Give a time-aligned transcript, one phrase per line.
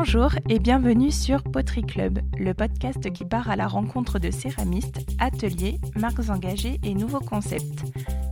[0.00, 5.00] Bonjour et bienvenue sur Poterie Club, le podcast qui part à la rencontre de céramistes,
[5.18, 7.82] ateliers, marques engagées et nouveaux concepts.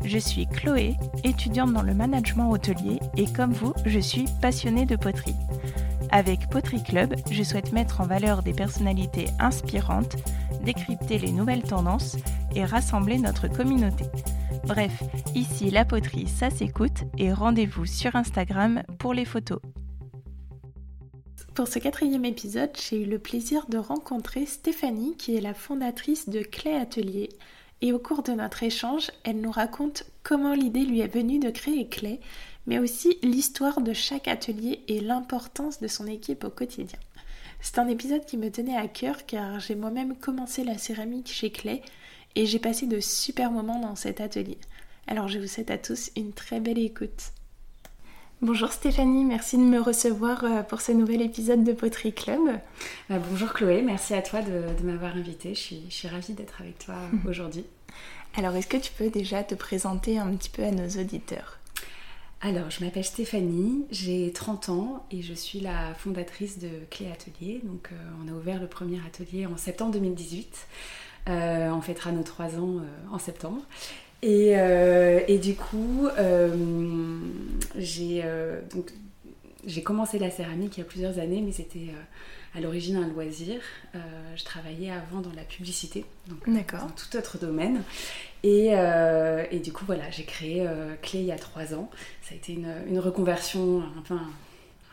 [0.04, 0.94] Je suis Chloé,
[1.24, 5.34] étudiante dans le management hôtelier et comme vous, je suis passionnée de poterie.
[6.12, 10.14] Avec Poterie Club, je souhaite mettre en valeur des personnalités inspirantes,
[10.64, 12.16] décrypter les nouvelles tendances
[12.54, 14.04] et rassembler notre communauté.
[14.68, 15.02] Bref,
[15.34, 19.58] ici la poterie, ça s'écoute et rendez-vous sur Instagram pour les photos.
[21.56, 26.28] Pour ce quatrième épisode, j'ai eu le plaisir de rencontrer Stéphanie, qui est la fondatrice
[26.28, 27.30] de Clé Atelier.
[27.80, 31.48] Et au cours de notre échange, elle nous raconte comment l'idée lui est venue de
[31.48, 32.20] créer Clé,
[32.66, 36.98] mais aussi l'histoire de chaque atelier et l'importance de son équipe au quotidien.
[37.62, 41.50] C'est un épisode qui me tenait à cœur car j'ai moi-même commencé la céramique chez
[41.50, 41.80] Clé
[42.34, 44.58] et j'ai passé de super moments dans cet atelier.
[45.06, 47.32] Alors je vous souhaite à tous une très belle écoute.
[48.42, 52.38] Bonjour Stéphanie, merci de me recevoir euh, pour ce nouvel épisode de Poterie Club.
[53.08, 55.54] Bah, bonjour Chloé, merci à toi de, m'avoir invitée.
[55.54, 57.64] Je suis, je suis ravie d'être avec toi aujourd'hui.
[58.36, 61.58] Alors, est-ce que tu peux déjà te présenter un petit peu à nos auditeurs?
[62.42, 67.62] Alors, je m'appelle Stéphanie, j'ai 30 ans et je suis la fondatrice de Clé Atelier.
[67.64, 70.66] Donc, euh, on a ouvert le premier atelier en septembre 2018.
[71.30, 73.62] Euh, on fêtera nos 3 ans en septembre.
[74.24, 76.56] Euh, et, du coup, euh,
[77.76, 78.60] euh,
[79.66, 81.90] j'ai commencé la céramique il y a plusieurs années, mais c'était
[82.54, 83.60] à l'origine un loisir.
[84.34, 87.82] je travaillais avant dans la publicité, donc dans tout autre domaine.
[88.42, 88.70] Et,
[89.62, 90.66] du coup, voilà, j'ai créé
[91.02, 91.90] Clé il y a trois ans.
[92.22, 94.14] Ça a été une, une reconversion un peu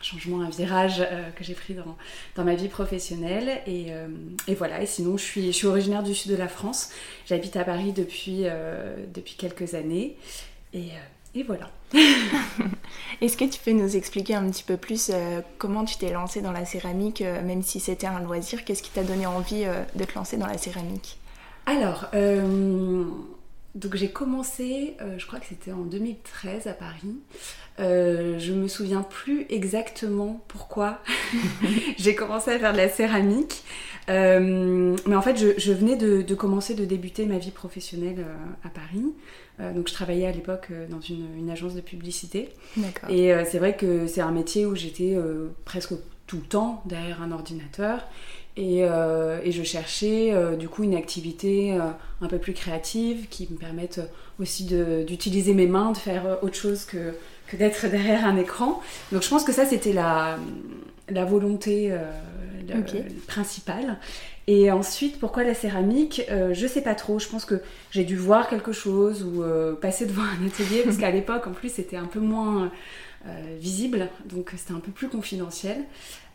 [0.04, 1.96] changement, un virage euh, que j'ai pris dans,
[2.36, 3.62] dans, ma vie professionnelle.
[3.66, 4.08] Et, euh,
[4.46, 6.90] et, voilà, et sinon, je suis, je suis originaire du sud de la France.
[7.26, 10.16] J'habite à Paris depuis, euh, depuis quelques années.
[10.72, 10.88] Et,
[11.34, 11.70] et voilà.
[13.20, 15.10] Est-ce que tu peux nous expliquer un petit peu plus
[15.58, 18.64] comment tu t'es lancée dans la céramique, même si c'était un loisir?
[18.64, 21.18] Qu'est-ce qui t'a donné envie de te lancer dans la céramique?
[21.66, 22.08] Alors,
[23.74, 27.16] donc j'ai commencé, je crois que c'était en 2013 à Paris.
[27.80, 31.00] Euh, je me souviens plus exactement pourquoi
[31.98, 33.64] j'ai commencé à faire de la céramique.
[34.10, 38.34] Euh, mais en fait, je, venais de, commencer de débuter ma vie professionnelle euh,
[38.64, 39.12] à Paris.
[39.74, 42.50] donc, je travaillais à l'époque dans une, agence de publicité.
[43.08, 45.16] Et c'est vrai que c'est un métier où j'étais
[45.64, 45.94] presque
[46.26, 48.06] tout le temps derrière un ordinateur.
[48.56, 51.76] Et, et je cherchais du coup une activité
[52.20, 54.00] un peu plus créative qui me permette
[54.38, 54.64] aussi
[55.06, 57.14] d'utiliser mes mains, de faire autre chose que
[57.46, 58.80] que d'être derrière un écran.
[59.12, 60.38] Donc je pense que ça, c'était la,
[61.08, 62.10] la volonté euh,
[63.26, 63.98] principale.
[64.46, 67.18] Et ensuite, pourquoi la céramique euh, Je sais pas trop.
[67.18, 70.98] Je pense que j'ai dû voir quelque chose ou euh, passer devant un atelier, parce
[70.98, 72.70] qu'à l'époque, en plus, c'était un peu moins
[73.58, 75.78] visible, donc c'était un peu plus confidentiel.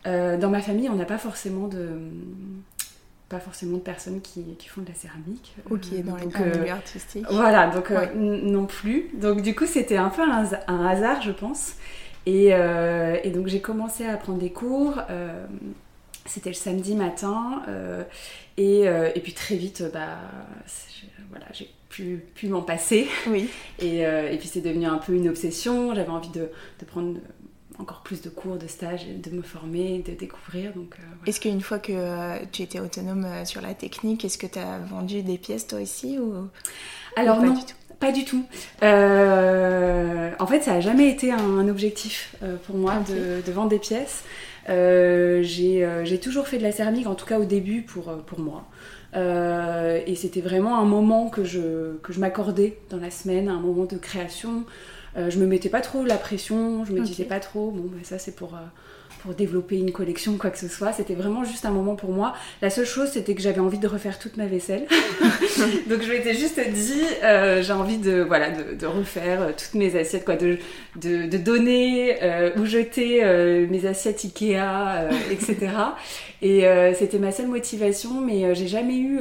[0.04, 1.88] Dans ma famille, on n'a pas forcément de
[3.30, 5.54] pas forcément de personnes qui, qui, font de la céramique.
[5.70, 7.24] Ok, dans les euh, milieu artistique.
[7.30, 9.08] Voilà, donc euh, non plus.
[9.14, 11.76] Donc du coup, c'était un peu un, hasard, je pense.
[12.26, 15.00] Et, euh, et donc j'ai commencé à prendre des cours.
[16.26, 17.62] c'était le samedi matin.
[18.58, 20.18] Et, et, puis très vite, bah,
[21.30, 23.06] voilà, j'ai pu, pu m'en passer.
[23.28, 23.48] Oui.
[23.78, 25.94] Et, et puis c'est devenu un peu une obsession.
[25.94, 26.48] J'avais envie de,
[26.80, 27.16] de prendre
[27.80, 30.72] encore plus de cours, de stages, de me former, de découvrir.
[30.74, 34.38] Donc, euh, Est-ce qu'une fois que euh, tu étais autonome euh, sur la technique, est-ce
[34.38, 36.48] que tu as vendu des pièces toi aussi ou...
[37.16, 37.74] Alors pas non, du tout?
[37.98, 38.44] Pas du tout.
[38.82, 42.34] en fait, ça n'a jamais été un, objectif
[42.66, 44.24] pour moi de, vendre des pièces.
[44.68, 48.64] J'ai toujours fait de la céramique, en tout cas au début, pour, pour moi.
[49.14, 53.84] et c'était vraiment un moment que je, que je m'accordais dans la semaine, un moment
[53.84, 54.64] de création.
[55.16, 57.98] Euh, je me mettais pas trop la pression, je me disais pas trop, bon, bah,
[58.04, 58.58] ça c'est pour, euh,
[59.22, 60.92] pour développer une collection, quoi que ce soit.
[60.92, 62.34] C'était vraiment juste un moment pour moi.
[62.62, 64.86] La seule chose, c'était que j'avais envie de refaire toute ma vaisselle.
[65.88, 69.98] Donc je m'étais juste dit, euh, j'ai envie de, voilà, de, de, refaire toutes mes
[69.98, 70.58] assiettes, quoi, de,
[70.96, 72.16] de, de donner
[72.56, 73.24] ou jeter
[73.68, 75.56] mes assiettes Ikea, etc.
[76.42, 76.64] Et
[76.94, 79.20] c'était ma seule motivation, mais j'ai jamais eu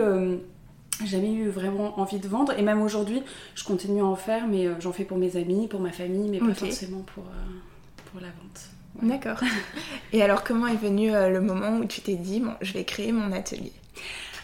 [1.06, 2.54] jamais eu vraiment envie de vendre.
[2.58, 3.22] Et même aujourd'hui
[3.56, 6.30] je continue à en faire mais euh, j'en fais pour mes amis, pour ma famille
[6.30, 8.70] mais pas forcément pour, euh, pour la vente.
[9.02, 9.40] D'accord.
[10.14, 12.84] et alors comment est venu euh, le moment où tu t'es dit bon je vais
[12.84, 13.74] créer mon atelier?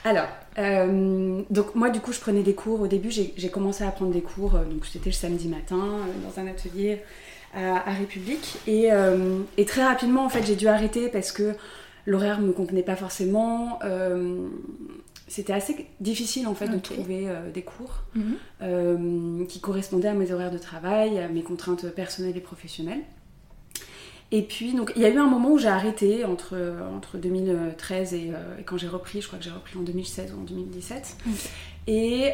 [0.03, 0.27] Alors,
[1.49, 4.21] donc moi du coup je prenais des cours, au début j'ai commencé à prendre des
[4.21, 5.83] cours, donc c'était le samedi matin
[6.23, 7.01] dans un atelier
[7.55, 8.57] à, République.
[8.67, 8.91] Et,
[9.57, 11.55] et, très rapidement en fait j'ai dû arrêter parce que
[12.05, 13.79] l'horaire ne me convenait pas forcément
[15.27, 18.35] c'était assez difficile en fait de trouver euh, des cours mhm.
[18.61, 23.01] euh, qui correspondaient à mes horaires de travail, à mes contraintes personnelles et professionnelles.
[24.31, 26.57] Et puis, donc, il y a eu un moment où j'ai arrêté entre,
[26.95, 28.31] entre 2013 et,
[28.65, 31.17] quand j'ai repris, je crois que j'ai repris en 2016 ou en 2017.
[31.85, 32.31] Et,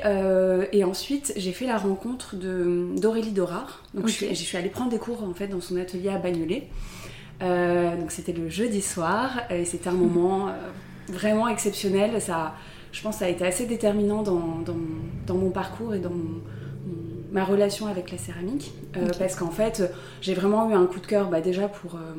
[0.71, 3.83] et, ensuite, j'ai fait la rencontre d'Aurélie Dorard.
[3.93, 6.69] Donc, je, suis allée prendre des cours en fait dans son atelier à Bagnolet.
[7.41, 10.49] donc, c'était le jeudi soir et c'était un moment
[11.09, 12.21] vraiment exceptionnel.
[12.21, 12.55] Ça,
[12.91, 14.59] je pense que ça a été assez déterminant dans,
[15.25, 16.11] dans, mon parcours et dans
[17.31, 18.71] ma relation avec la céramie.
[18.97, 19.83] Euh, parce qu'en fait,
[20.21, 22.13] j'ai vraiment eu un coup de cœur bah, déjà pour, euh,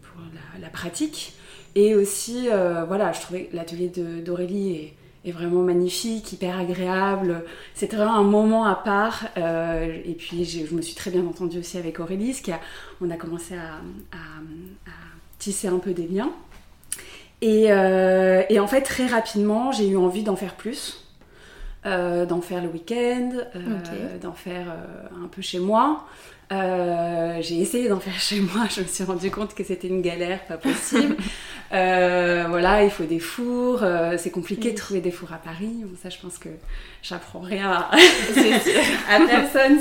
[0.00, 0.20] pour
[0.60, 1.34] la, pratique.
[1.74, 3.88] Et aussi, euh, voilà, je trouvais l'atelier
[4.24, 7.44] d'Aurélie est, est, vraiment magnifique, hyper agréable.
[7.74, 9.24] C'était vraiment un moment à part.
[9.36, 12.60] et puis, je me suis très bien entendue aussi avec Aurélie, ce qui a,
[13.00, 13.76] on a commencé à,
[14.16, 14.92] à
[15.38, 16.32] tisser un peu des liens.
[17.42, 21.04] Euh, et, en fait, très rapidement, j'ai eu envie d'en faire plus,
[21.86, 24.66] euh, d'en faire le week-end, euh, d'en faire
[25.22, 26.06] un peu chez moi.
[26.50, 30.44] j'ai essayé d'en faire chez moi, je me suis rendu compte que c'était une galère,
[30.46, 31.16] pas possible.
[31.72, 33.82] voilà, il faut des fours,
[34.18, 35.82] c'est compliqué de trouver des fours à Paris.
[35.82, 36.50] Bon, ça, je pense que
[37.02, 37.90] j'apprends rien à,
[39.10, 39.78] à personne.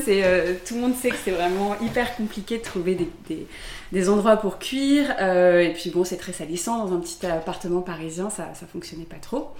[0.65, 2.95] tout le monde sait que c'est vraiment hyper compliqué de trouver
[3.27, 3.45] des
[3.91, 5.15] des endroits pour cuire.
[5.19, 9.05] Euh, et puis bon, c'est très salissant dans un petit appartement parisien, ça, ça fonctionnait
[9.05, 9.51] pas trop.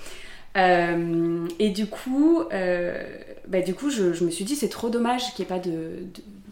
[0.57, 3.03] Euh, et du coup, euh,
[3.47, 6.03] bah, du coup je, me suis dit c'est trop dommage qu'il n'y ait pas de,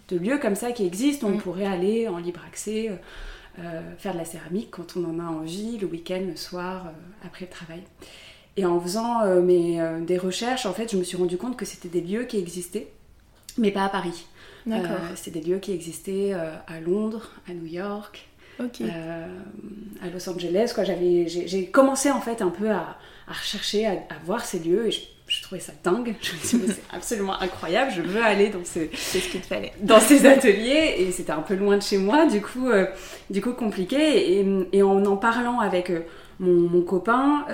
[0.09, 1.23] de, lieu comme ça qui existe.
[1.23, 2.91] On pourrait aller en libre accès,
[3.98, 6.94] faire de la céramique quand on en a envie, le week-end, le soir,
[7.25, 7.81] après le travail.
[8.56, 11.90] Et en faisant mes, des recherches, en fait, je me suis rendu compte que c'était
[11.90, 12.88] des lieux qui existaient,
[13.57, 14.28] mais pas à Paris.
[14.68, 18.28] Euh, c'est des lieux qui existaient euh, à Londres, à New York,
[18.60, 19.28] euh,
[20.01, 20.72] à Los Angeles.
[20.74, 20.84] Quoi.
[20.84, 22.98] j'ai, commencé en fait un peu à,
[23.28, 25.01] rechercher, à, voir ces lieux et je,
[25.41, 26.15] trouvais ça dingue.
[26.21, 29.73] Je me suis dit, c'est absolument incroyable, je veux aller dans, ce, ce qu'il fallait.
[29.81, 32.69] dans ces ateliers et c'était un peu loin de chez moi, du coup,
[33.29, 34.43] du coup compliqué.
[34.73, 35.91] Et, en en parlant avec
[36.39, 37.45] mon, copain,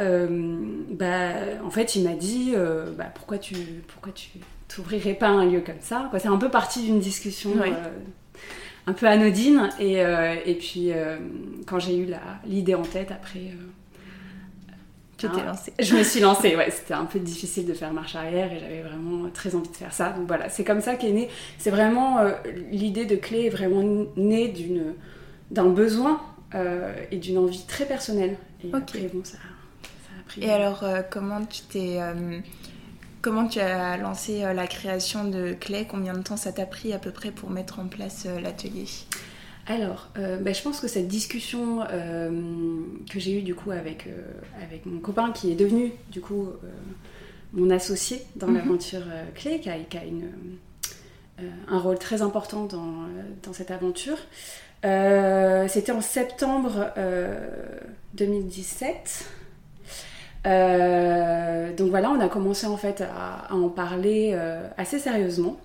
[0.91, 1.31] bah,
[1.63, 2.53] en fait, il m'a dit
[2.97, 3.55] bah, pourquoi tu.
[3.87, 4.29] Pourquoi tu
[4.67, 6.09] t'ouvrirais pas un lieu comme ça?
[6.17, 7.71] C'est un peu parti d'une discussion euh,
[8.87, 9.69] un peu anodine.
[9.79, 11.17] Et, euh, et puis, euh,
[11.65, 12.07] quand j'ai eu
[12.45, 13.51] l'idée en tête, après.
[15.17, 15.73] Tu t'es lancée.
[15.79, 16.69] Je me suis lancée, ouais.
[16.71, 19.93] C'était un peu difficile de faire marche arrière et j'avais vraiment très envie de faire
[19.93, 20.09] ça.
[20.09, 21.29] Donc voilà, c'est comme ça qu'est né.
[21.57, 22.19] C'est vraiment.
[22.71, 24.53] L'idée de clé est vraiment née
[25.51, 26.21] d'un besoin
[27.11, 28.37] et d'une envie très personnelle.
[28.63, 30.43] Et après, bon, ça, ça a pris.
[30.43, 31.99] Et alors, comment tu t'es
[33.25, 35.87] Comment tu as lancé euh, la création de Clé?
[35.89, 38.85] Combien de temps ça t'a pris à peu près pour mettre en place euh, l'atelier?
[39.67, 41.79] Alors, euh, bah, je pense que cette discussion
[43.09, 44.07] que j'ai eue du coup avec,
[44.61, 46.49] avec mon copain qui est devenu du coup
[47.53, 48.57] mon associé dans mhm.
[48.57, 49.03] l'aventure
[49.33, 50.29] Clé, qui a, une,
[51.67, 53.07] un rôle très important dans,
[53.43, 54.17] dans cette aventure,
[54.83, 56.91] c'était en septembre
[58.13, 59.25] 2017.
[60.45, 65.57] Euh, donc voilà, on a commencé en fait à, en parler euh, assez sérieusement.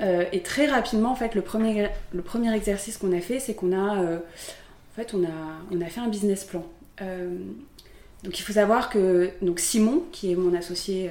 [0.00, 3.54] Euh, et très rapidement, en fait, le premier, le premier exercice qu'on a fait, c'est
[3.54, 5.28] qu'on a, en fait, on a,
[5.70, 6.64] on a fait un business plan.
[7.00, 11.10] donc il faut savoir que donc Simon, qui est mon associé,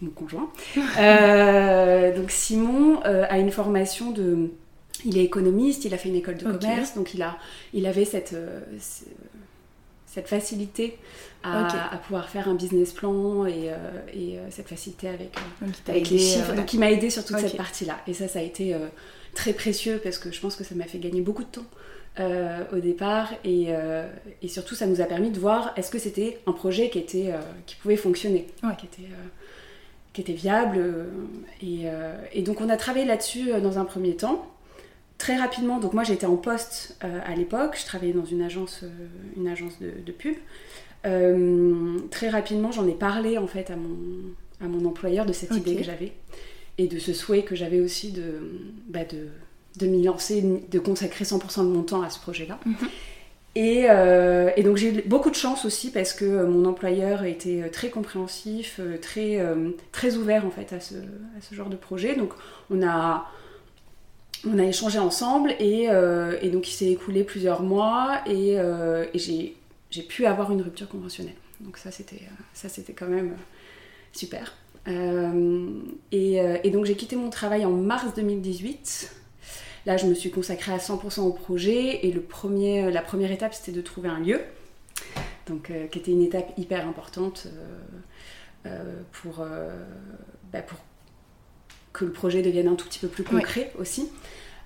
[0.00, 0.50] mon conjoint,
[2.16, 4.50] donc Simon a une formation de,
[5.04, 7.38] il est économiste, il a fait une école de commerce, donc il a,
[7.72, 8.34] il avait cette,
[10.08, 10.98] cette facilité
[11.44, 13.76] à, pouvoir faire un business plan et, euh,
[14.12, 16.54] et euh, cette facilité avec, euh, avec les chiffres.
[16.54, 17.98] Donc il m'a aidé sur toute cette partie-là.
[18.06, 18.74] Et ça, ça a été
[19.34, 21.66] très précieux parce que je pense que ça m'a fait gagner beaucoup de temps
[22.72, 23.32] au départ.
[23.44, 23.68] Et,
[24.42, 27.32] et, surtout, ça nous a permis de voir est-ce que c'était un projet qui, était,
[27.66, 28.48] qui pouvait fonctionner,
[28.78, 29.08] qui, était,
[30.12, 30.80] qui était viable.
[31.62, 31.84] Et,
[32.32, 34.50] et, donc on a travaillé là-dessus dans un premier temps.
[35.18, 38.84] Très rapidement, donc moi j'étais en poste à l'époque, je travaillais dans une agence,
[39.36, 40.36] une agence de, de pub.
[41.06, 43.96] Euh, très rapidement, j'en ai parlé en fait à mon,
[44.60, 46.12] à mon employeur de cette idée que j'avais
[46.76, 48.40] et de ce souhait que j'avais aussi de,
[48.88, 49.28] bah de,
[49.78, 52.58] de m'y lancer, de consacrer 100% de mon temps à ce projet-là.
[52.66, 52.74] Mhm.
[53.54, 57.24] Et, euh, et, donc j'ai eu beaucoup de chance aussi parce que euh, mon employeur
[57.24, 59.40] était très compréhensif, très,
[59.90, 62.14] très ouvert en fait à ce, à ce, genre de projet.
[62.14, 62.32] Donc
[62.70, 63.26] on a,
[64.46, 65.88] on a échangé ensemble et,
[66.42, 69.18] et donc il s'est écoulé plusieurs mois et, et
[69.90, 71.34] j'ai pu avoir une rupture conventionnelle.
[71.60, 73.42] Donc ça, c'était, euh, quand même euh,
[74.12, 74.54] super.
[74.86, 75.80] Euh,
[76.12, 79.14] et, donc j'ai quitté mon travail en mars 2018.
[79.86, 83.54] Là, je me suis consacrée à 100% au projet et le premier, la première étape,
[83.54, 84.40] c'était de trouver un lieu,
[85.46, 87.48] donc, qui était une étape hyper importante
[89.12, 89.46] pour,
[90.52, 90.78] bah, pour
[91.92, 94.08] que le projet devienne un tout petit peu plus concret aussi.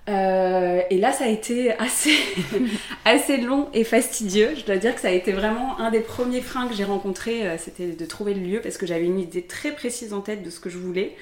[0.08, 2.16] et là, ça a été assez,
[3.04, 4.50] assez long et fastidieux.
[4.56, 7.56] Je dois dire que ça a été vraiment un des premiers freins que j'ai rencontrés,
[7.58, 10.50] c'était de trouver le lieu parce que j'avais une idée très précise en tête de
[10.50, 11.16] ce que je voulais.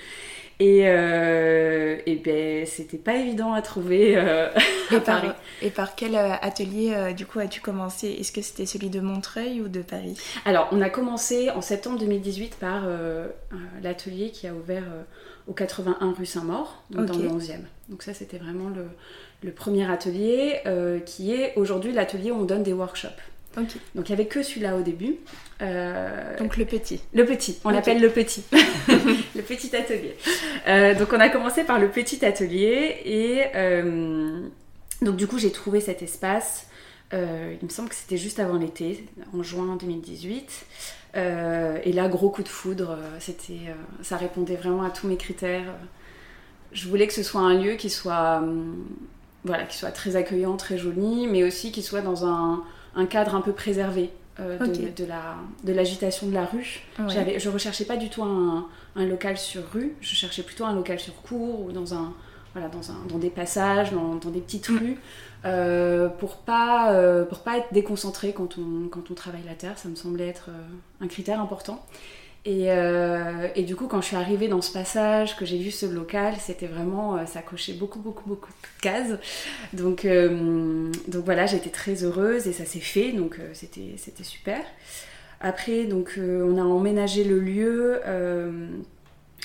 [0.60, 4.50] Et, euh, et ben, c'était pas évident à trouver euh,
[4.90, 5.28] à et Paris.
[5.28, 8.08] Par, et par quel euh, atelier euh, du coup as-tu commencé?
[8.20, 10.20] Est-ce que c'était celui de Montreuil ou de Paris?
[10.44, 13.28] Alors, on a commencé en septembre 2018 par euh,
[13.82, 14.84] l'atelier qui a ouvert
[15.46, 17.60] au 81 rue Saint-Maur, dans le 11e.
[17.88, 18.86] Donc ça, c'était vraiment le,
[19.42, 20.60] le premier atelier
[21.06, 23.20] qui est aujourd'hui l'atelier où on donne des workshops.
[23.56, 25.16] Donc il n'y avait que celui-là au début.
[25.60, 27.00] Euh, Donc le petit.
[27.12, 28.44] Le petit, on l'appelle le petit.
[28.52, 30.16] le petit atelier.
[30.68, 34.40] Euh, donc on a commencé par le petit atelier et euh,
[35.02, 36.66] donc du coup j'ai trouvé cet espace.
[37.12, 40.66] Euh, il me semble que c'était juste avant l'été, en juin 2018.
[41.16, 45.08] Euh, et là, gros coup de foudre, euh, c'était, euh, ça répondait vraiment à tous
[45.08, 45.74] mes critères.
[46.72, 48.76] Je voulais que ce soit un lieu qui soit, hum,
[49.44, 52.62] voilà, qui soit très accueillant, très joli, mais aussi qui soit dans un,
[52.94, 56.80] un cadre un peu préservé de, la, de l'agitation de la rue.
[56.98, 57.38] Ouais.
[57.38, 60.98] Je recherchais pas du tout un, un local sur rue, je cherchais plutôt un local
[60.98, 62.14] sur cours ou dans un
[62.54, 64.78] voilà dans, un, dans des passages, dans, dans des petites Mm.
[64.78, 64.96] rues,
[65.44, 69.78] euh, pour pas euh, pour pas être déconcentré quand on quand on travaille la terre,
[69.78, 71.84] ça me semblait être euh, un critère important.
[72.46, 72.68] Et,
[73.54, 76.36] et du coup, quand je suis arrivée dans ce passage, que j'ai vu ce local,
[76.38, 79.18] c'était vraiment, ça cochait beaucoup, beaucoup, beaucoup de cases.
[79.74, 84.62] Donc, donc voilà, j'étais très heureuse et ça s'est fait, donc c'était, c'était super.
[85.42, 88.00] Après, donc, on a emménagé le lieu,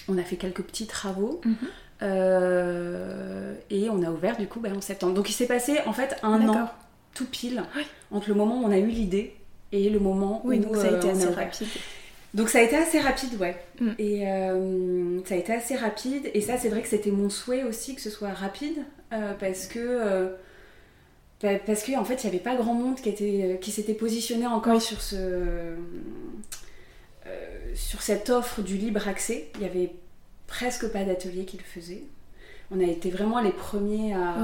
[0.08, 1.42] on a fait quelques petits travaux.
[1.44, 1.68] Mhm.
[2.02, 5.14] Euh, et on a ouvert du coup bah, en septembre.
[5.14, 6.70] Donc il s'est passé en fait un an
[7.14, 7.64] tout pile
[8.12, 9.36] entre le moment où on a eu l'idée
[9.72, 11.68] et le moment Oui, où donc ça a euh, été on assez rapide.
[12.34, 13.56] Donc ça a été assez rapide, ouais.
[13.80, 13.90] Mm.
[13.98, 16.30] Et euh, ça a été assez rapide.
[16.34, 18.78] Et ça, c'est vrai que c'était mon souhait aussi que ce soit rapide,
[19.14, 20.28] euh, parce que euh,
[21.42, 24.48] bah, parce qu'en fait, il n'y avait pas grand monde qui était qui s'était positionné
[24.48, 24.82] encore Oui.
[24.82, 25.76] sur ce euh,
[27.74, 29.48] sur cette offre du libre accès.
[29.56, 29.92] Il y avait
[30.48, 32.04] presque pas d'atelier qui le faisaient.
[32.72, 34.36] On a été vraiment les premiers à,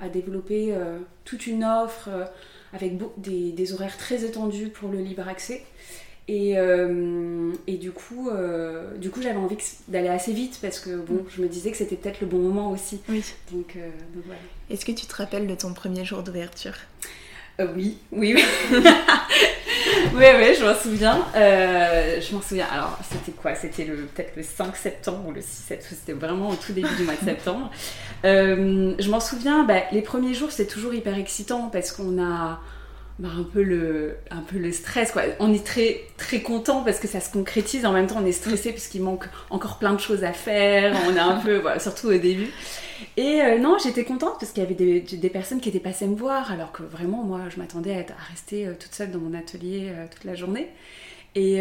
[0.00, 2.24] à développer euh, toute une offre euh,
[2.72, 5.62] avec des, des horaires très étendus pour le libre accès.
[6.26, 8.30] Et, euh, et du coup,
[8.98, 9.56] du coup j'avais envie
[9.88, 12.70] d'aller assez vite parce que bon, je me disais que c'était peut-être le bon moment
[12.70, 13.00] aussi.
[13.08, 13.24] Oui.
[13.50, 13.76] Donc,
[14.14, 14.40] donc voilà.
[14.68, 16.74] Est-ce que tu te rappelles de ton premier jour d'ouverture?
[17.58, 18.44] Euh, oui, oui, oui.
[20.14, 21.18] oui, oui, je m'en souviens.
[21.34, 22.66] Euh, je m'en souviens.
[22.72, 23.54] Alors, c'était quoi?
[23.54, 25.96] C'était peut-être le 5 septembre ou le 6 septembre.
[25.98, 27.70] C'était vraiment au tout début du mois de septembre.
[28.24, 29.64] Euh, je m'en souviens.
[29.64, 32.60] bah, les premiers jours, c'est toujours hyper excitant parce qu'on a
[33.20, 35.22] bah, un peu le stress quoi.
[35.38, 37.86] On est très très content parce que ça se concrétise.
[37.86, 40.96] En même temps, on est stressé puisqu'il manque encore plein de choses à faire.
[41.08, 42.50] On est un peu voilà, surtout au début.
[43.16, 46.16] Et euh, non, j'étais contente parce qu'il y avait des, personnes qui étaient passées me
[46.16, 49.88] voir, alors que vraiment, moi, je m'attendais à, rester euh, toute seule dans mon atelier
[49.90, 50.68] euh, toute la journée.
[51.34, 51.60] Et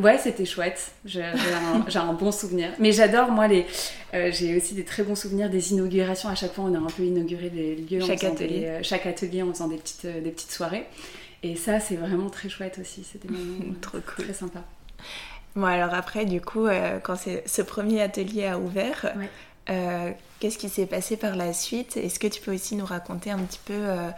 [0.00, 0.92] ouais, c'était chouette.
[1.04, 2.70] J'ai un, bon souvenir.
[2.78, 3.66] Mais j'adore, moi, les.
[4.14, 6.28] euh, j'ai aussi des très bons souvenirs des inaugurations.
[6.28, 8.00] À chaque fois, on a un peu inauguré les lieux.
[8.04, 8.60] Chaque atelier.
[8.60, 10.86] des- euh, chaque atelier en faisant des petites, euh, des petites soirées.
[11.42, 13.04] Et ça, c'est vraiment très chouette aussi.
[13.04, 14.24] C'était vraiment Trop cool.
[14.24, 14.60] très sympa.
[15.56, 19.28] Bon, alors après, du coup, euh, quand ce premier atelier a ouvert, Ouais.
[19.70, 20.10] euh,
[20.40, 21.96] qu'est-ce qui s'est passé par la suite?
[21.96, 24.08] Est-ce que tu peux aussi nous raconter un petit peu euh,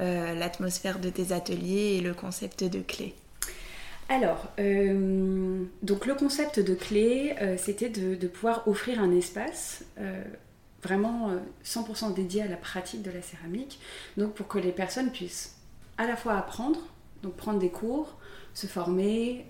[0.00, 3.14] euh, l'atmosphère de tes ateliers et le concept de clé?
[4.12, 9.84] Alors, euh, donc le concept de clé, euh, c'était de, de pouvoir offrir un espace
[10.00, 10.24] euh,
[10.82, 13.78] vraiment euh, 100% dédié à la pratique de la céramique,
[14.16, 15.54] donc pour que les personnes puissent
[15.96, 16.80] à la fois apprendre,
[17.22, 18.16] donc prendre des cours,
[18.52, 19.46] se former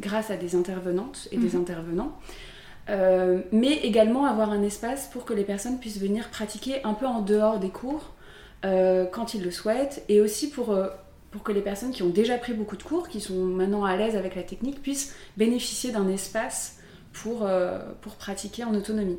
[0.00, 1.60] grâce à des intervenantes et des Mhm.
[1.60, 2.18] intervenants,
[3.52, 7.20] mais également avoir un espace pour que les personnes puissent venir pratiquer un peu en
[7.20, 8.14] dehors des cours
[8.62, 10.74] quand ils le souhaitent, et aussi pour
[11.30, 13.96] pour que les personnes qui ont déjà pris beaucoup de cours, qui sont maintenant à
[13.96, 16.76] l'aise avec la technique, puissent bénéficier d'un espace
[17.12, 19.18] pour, euh, pour pratiquer en autonomie.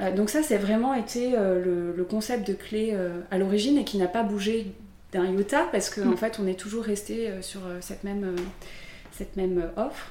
[0.00, 2.96] Euh, donc ça, c'est vraiment été euh, le, le concept de clé
[3.30, 4.72] à l'origine et qui n'a pas bougé
[5.12, 6.16] d'un iota parce qu'en Mm.
[6.16, 8.34] fait, on est toujours resté sur cette même,
[9.12, 10.10] cette même offre.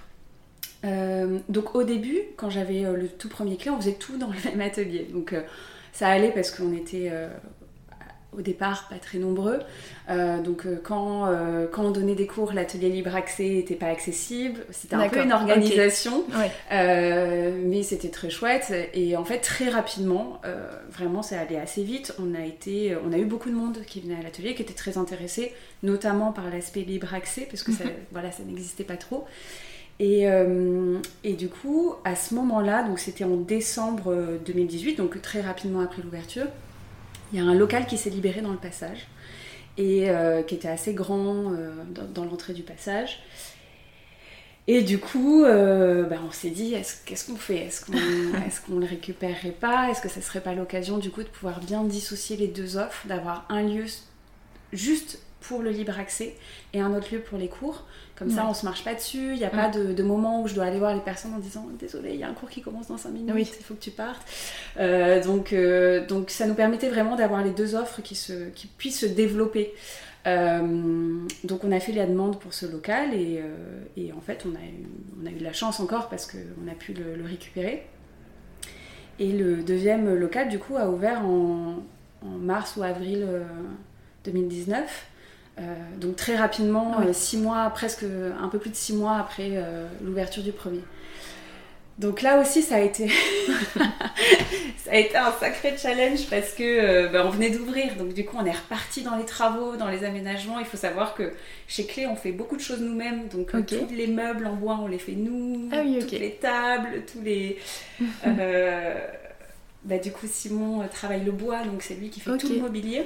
[1.49, 4.61] Donc au début, quand j'avais le tout premier clé, on faisait tout dans le même
[4.61, 5.07] atelier.
[5.11, 5.33] Donc
[5.91, 7.11] ça allait parce qu'on était
[8.37, 9.59] au départ pas très nombreux.
[10.09, 13.87] Euh, donc euh, quand, euh, quand on donnait des cours, l'atelier libre accès n'était pas
[13.87, 14.61] accessible.
[14.71, 16.23] C'était un peu une organisation.
[16.29, 17.51] Ouais.
[17.65, 20.41] Mais c'était très chouette et en fait très rapidement,
[20.89, 22.13] vraiment ça allait assez vite.
[22.19, 24.73] On a été, on a eu beaucoup de monde qui venait à l'atelier, qui était
[24.73, 29.25] très intéressé, notamment par l'aspect libre accès parce que ça, voilà, ça n'existait pas trop.
[29.99, 30.25] Et,
[31.23, 36.01] et, du coup, à ce moment-là, donc c'était en décembre 2018, donc très rapidement après
[36.01, 36.47] l'ouverture,
[37.31, 39.07] il y a un local qui s'est libéré dans le passage
[39.77, 40.09] et
[40.47, 41.51] qui était assez grand
[41.89, 43.19] dans, dans l'entrée du passage.
[44.67, 47.65] Et du coup, euh, bah, on s'est dit, qu'est-ce qu'on fait?
[47.67, 47.93] Est-ce qu'on
[48.77, 49.89] est le récupérerait pas?
[49.89, 53.05] Est-ce que ça serait pas l'occasion du coup de pouvoir bien dissocier les deux offres,
[53.07, 53.85] d'avoir un lieu
[54.73, 56.35] juste pour le libre accès
[56.73, 57.83] et un autre lieu pour les cours?
[58.15, 60.55] Comme ça, on se marche pas dessus, il n'y a pas de, moment où je
[60.55, 62.87] dois aller voir les personnes en disant, désolé, il y a un cours qui commence
[62.87, 64.25] dans 5 minutes, il faut que tu partes.
[64.79, 68.67] Euh, donc, euh, donc ça nous permettait vraiment d'avoir les deux offres qui, se, qui
[68.67, 69.73] puissent se développer.
[70.27, 74.55] Euh, donc on a fait la demande pour ce local et, euh, en fait on
[74.55, 74.87] a, eu,
[75.21, 77.85] on a, eu, de la chance encore parce qu'on a pu le, récupérer.
[79.19, 81.83] Et le deuxième local du coup a ouvert en,
[82.23, 83.27] mars ou avril
[84.23, 85.05] 2019.
[85.57, 85.61] Euh,
[85.99, 89.51] donc très rapidement, six mois, presque un peu plus de six mois après
[90.01, 90.81] l'ouverture du premier.
[91.97, 93.07] Donc là aussi, ça a été,
[94.77, 98.25] ça a été un sacré challenge parce que euh, bah, on venait d'ouvrir, donc du
[98.25, 100.59] coup on est reparti dans les travaux, dans les aménagements.
[100.59, 101.31] Il faut savoir que
[101.69, 104.77] chez Clé, on fait beaucoup de choses nous-mêmes, donc euh, tous les meubles en bois,
[104.81, 107.57] on les fait nous, ah toutes les tables, tous les.
[108.27, 108.99] Euh,
[109.83, 113.05] bah, du coup, Simon travaille le bois, donc c'est lui qui fait tout le mobilier.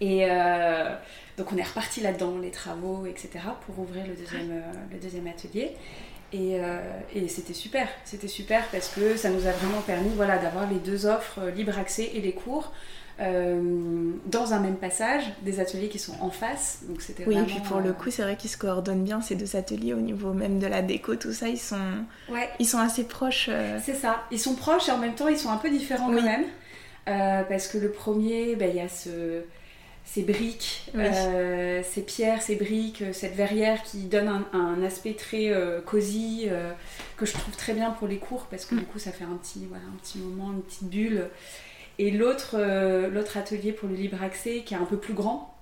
[0.00, 0.26] Et
[1.38, 3.30] donc on est reparti là-dedans, les travaux, etc.,
[3.64, 4.62] pour ouvrir le deuxième,
[4.92, 5.72] le deuxième atelier.
[6.34, 6.80] Euh,
[7.14, 10.78] et, c'était super, c'était super parce que ça nous a vraiment permis voilà, d'avoir les
[10.78, 12.72] deux offres, euh, libre accès et les cours,
[13.20, 16.80] euh, dans un même passage, des ateliers qui sont en face.
[16.88, 19.36] Donc c'était oui, et puis pour le coup, c'est vrai qu'ils se coordonnent bien ces
[19.36, 21.76] deux ateliers au niveau même de la déco, tout ça, ils sont,
[22.28, 22.50] ouais.
[22.58, 23.48] ils sont assez proches.
[23.82, 26.18] C'est ça, ils sont proches et en même temps ils sont un peu différents oui.
[26.18, 27.46] eux-mêmes.
[27.48, 29.42] parce que le premier, ben, il y a ce
[30.06, 35.50] ces briques, euh, ces pierres, ces briques, euh, cette verrière qui donne un, aspect très
[35.50, 36.48] euh, cosy
[37.16, 38.78] que je trouve très bien pour les cours parce que mm.
[38.78, 41.28] du coup ça fait un petit, voilà, un petit moment, une petite bulle.
[41.98, 42.56] Et l'autre
[43.08, 45.54] l'autre atelier pour le libre accès qui est un peu plus grand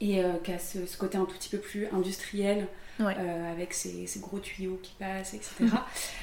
[0.00, 2.66] et qui a ce, côté un tout petit peu plus industriel
[2.98, 5.52] avec ces, gros tuyaux qui passent, etc.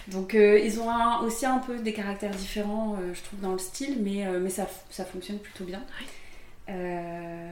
[0.07, 0.89] Donc ils ont
[1.21, 5.05] aussi un peu des caractères différents, je trouve, dans le style, mais, mais ça, ça
[5.05, 5.83] fonctionne plutôt bien.
[6.69, 7.51] Euh,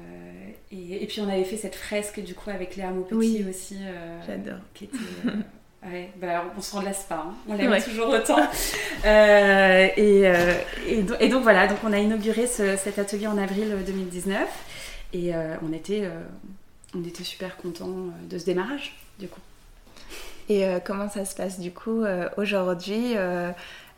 [0.71, 3.77] et, puis on avait fait cette fresque du coup avec Léa Maupetit oui, aussi.
[3.81, 4.59] Euh, J'adore.
[4.73, 4.97] Qui était,
[5.27, 7.35] euh, ouais, bah, on se relasse pas, hein.
[7.47, 8.39] on l'aime toujours autant.
[9.05, 10.23] et,
[10.87, 14.39] et, donc, voilà, donc on a inauguré cet atelier en avril 2019
[15.13, 16.09] et on, était,
[16.93, 19.41] on était super contents de ce démarrage du coup.
[20.49, 22.03] Et comment ça se passe du coup
[22.37, 23.15] aujourd'hui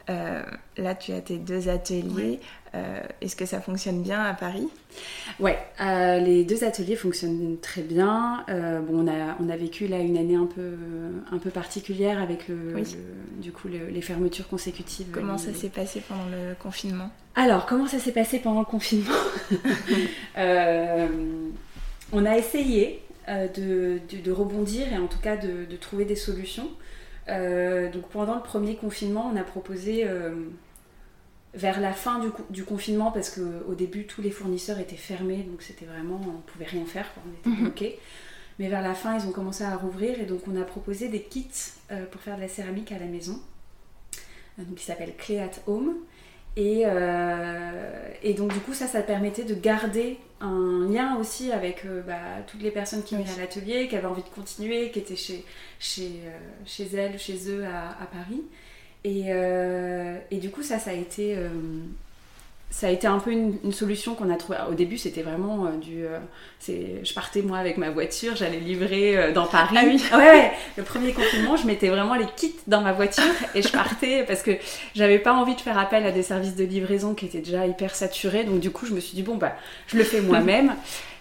[0.10, 0.42] euh,
[0.78, 2.40] là, tu as tes deux ateliers.
[2.78, 4.68] Euh, est-ce que ça fonctionne bien à Paris?
[5.40, 8.46] Ouais, euh, les deux ateliers fonctionnent très bien.
[8.48, 10.76] bon, on a, on a vécu là une année un peu,
[11.32, 12.74] un peu particulière avec le,
[13.42, 15.08] du coup, les fermetures consécutives.
[15.12, 17.10] Comment ça s'est passé pendant le confinement?
[17.36, 19.14] Alors, comment ça s'est passé pendant le confinement?
[22.14, 26.70] On a essayé de, de, rebondir et en tout cas de, de trouver des solutions.
[27.30, 30.32] Euh, donc pendant le premier confinement, on a proposé euh,
[31.58, 35.62] vers la fin du, du confinement, parce qu'au début tous les fournisseurs étaient fermés, donc
[35.62, 37.64] c'était vraiment, on pouvait rien faire, on était mhm.
[37.66, 38.00] bloqués.
[38.60, 41.22] Mais vers la fin, ils ont commencé à rouvrir et donc on a proposé des
[41.22, 41.48] kits
[41.92, 43.40] euh, pour faire de la céramique à la maison,
[44.58, 45.94] donc qui s'appelle Clé at Home.
[46.56, 46.86] Et,
[48.24, 52.44] et, donc du coup ça, ça permettait de garder un lien aussi avec euh, bah,
[52.46, 55.44] toutes les personnes qui venaient à l'atelier, qui avaient envie de continuer, qui étaient chez,
[55.80, 58.44] chez, euh, chez elles, chez eux à, Paris.
[59.04, 61.38] Et, euh, et, du coup, ça, ça a été
[62.70, 64.58] ça a été un peu une, solution qu'on a trouvée.
[64.70, 66.06] Au début, c'était vraiment euh, du.
[66.06, 66.20] Euh,
[66.68, 69.76] je partais moi avec ma voiture, j'allais livrer euh, dans Paris.
[69.78, 70.02] Ah oui.
[70.12, 73.24] ouais, ouais, Le premier confinement, je mettais vraiment les kits dans ma voiture
[73.56, 74.52] et je partais parce que
[74.96, 77.96] j'avais pas envie de faire appel à des services de livraison qui étaient déjà hyper
[77.96, 78.44] saturés.
[78.44, 79.56] Donc du coup, je me suis dit bon bah,
[79.88, 80.76] je le fais moi-même.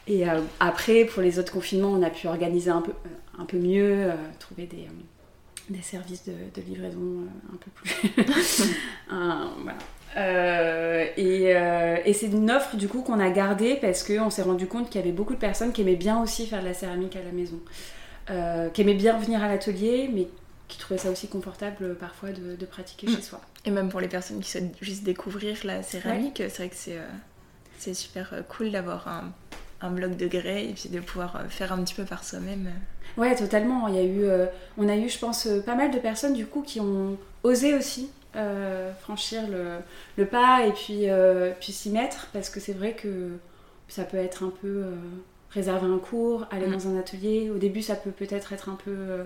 [0.09, 0.25] et
[0.59, 2.93] après, pour les autres confinements, on a pu organiser un peu,
[3.39, 4.11] un peu mieux,
[4.41, 4.89] trouver des
[5.71, 8.65] des services de, livraison un peu plus.
[9.09, 9.79] voilà.
[10.17, 14.67] Euh, euh, et, c'est une offre du coup qu'on a gardée parce qu'on s'est rendu
[14.67, 17.17] compte qu'il y avait beaucoup de personnes qui aimaient bien aussi faire de la céramique
[17.17, 17.61] à la maison,
[18.31, 20.29] euh, qui aimaient bien venir à l'atelier, mais
[20.69, 23.23] qui trouvaient ça aussi confortable parfois de, pratiquer chez mm.
[23.23, 23.41] soi.
[23.67, 26.99] Et même pour les personnes qui souhaitent juste découvrir la céramique, c'est vrai que c'est,
[27.79, 29.33] c'est super cool d'avoir un,
[29.81, 32.71] un, bloc de grès et puis de pouvoir faire un petit peu par soi-même.
[33.17, 33.89] Ouais, totalement.
[33.89, 34.27] Il y a eu,
[34.77, 38.11] on a eu, je pense, pas mal de personnes du coup qui ont osé aussi
[38.37, 43.31] euh, franchir le, pas et puis, euh, puis s'y mettre parce que c'est vrai que
[43.89, 44.95] ça peut être un peu euh,
[45.51, 46.73] réserver un cours, aller mm.
[46.73, 47.51] dans un atelier.
[47.51, 49.25] Au début, ça peut peut-être être un peu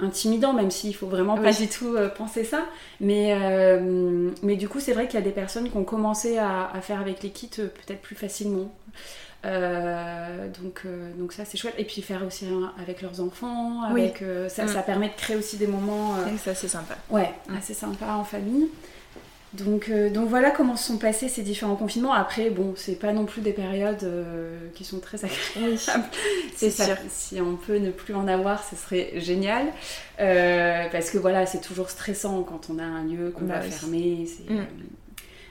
[0.00, 2.64] intimidant, même s'il faut vraiment pas du tout penser ça.
[3.00, 3.38] Mais,
[4.42, 6.80] mais du coup, c'est vrai qu'il y a des personnes qui ont commencé à, à
[6.80, 8.74] faire avec les kits peut-être plus facilement.
[9.44, 11.74] Euh, donc, euh, donc ça c'est chouette.
[11.78, 12.46] Et puis faire aussi
[12.80, 14.68] avec leurs enfants, avec, euh, ça, mm.
[14.68, 16.14] ça, permet de créer aussi des moments.
[16.38, 16.96] c'est sympa.
[17.10, 17.56] Ouais, mm.
[17.56, 18.68] assez sympa en famille.
[19.54, 22.14] Donc, donc voilà comment se sont passés ces différents confinements.
[22.14, 24.10] Après, bon, c'est pas non plus des périodes
[24.74, 25.76] qui sont très agréables.
[26.56, 26.96] c'est sûr.
[27.10, 29.66] Si on peut ne plus en avoir, ce serait génial.
[30.16, 34.26] parce que voilà, c'est toujours stressant quand on a un lieu qu'on bah va fermer.
[34.48, 34.60] Mm.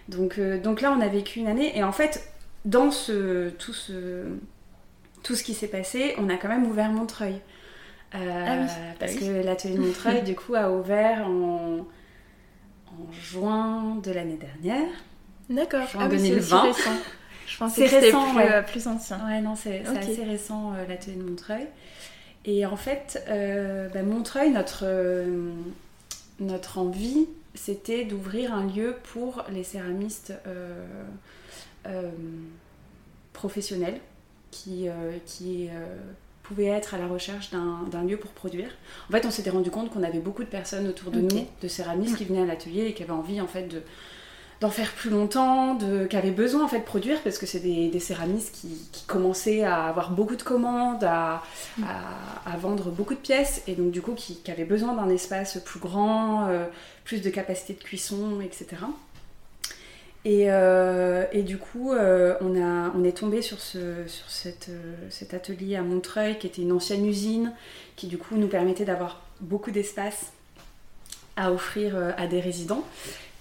[0.08, 1.77] Donc, donc là, on a vécu une année.
[1.77, 2.23] Et en fait,
[2.65, 4.26] dans ce, tout, ce,
[5.24, 7.41] tout ce qui s'est passé, on a quand même ouvert Montreuil.
[8.13, 11.88] Euh, ah parce que l'atelier de Montreuil, du coup, a ouvert en,
[12.88, 14.89] en juin de l'année dernière.
[15.50, 16.71] D'accord, en 2020.
[16.86, 16.89] Ah
[17.47, 19.26] Je pensais que c'était plus, euh, plus, ancien.
[19.26, 21.67] Ouais, non, c'est assez récent, euh, l'atelier de Montreuil.
[22.45, 23.24] Et en fait,
[23.93, 24.86] bah, Montreuil, notre,
[26.39, 30.34] notre envie, c'était d'ouvrir un lieu pour les céramistes
[31.88, 32.12] euh,
[33.34, 34.00] professionnels
[34.52, 35.98] qui, euh, qui euh,
[36.44, 38.70] pouvaient être à la recherche d'un lieu pour produire.
[39.10, 41.67] En fait, on s'était rendu compte qu'on avait beaucoup de personnes autour de nous, de
[41.67, 43.82] céramistes qui venaient à l'atelier et qui avaient envie en fait de
[44.60, 47.62] d'en faire plus longtemps, de, qui avaient besoin en fait de produire parce que c'est
[47.62, 51.41] des, des, céramistes qui, qui, commençaient à avoir beaucoup de commandes, à,
[51.84, 55.58] à, vendre beaucoup de pièces et donc du coup qui, qui avaient besoin d'un espace
[55.65, 56.48] plus grand,
[57.06, 58.84] plus de capacité de cuisson, etc.
[60.25, 64.95] Euh, et, du coup, euh, on, a, on est tombé sur, ce, sur cette, euh,
[65.10, 67.53] cet atelier à Montreuil, qui était une ancienne usine,
[67.95, 70.31] qui du coup nous permettait d'avoir beaucoup d'espace
[71.36, 72.86] à offrir à des résidents.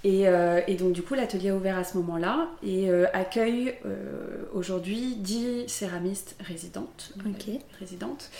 [0.04, 3.74] Et, et donc du coup, l'atelier a ouvert à ce moment-là et accueille
[4.54, 7.12] aujourd'hui 10 céramistes résidentes,
[7.78, 8.30] résidentes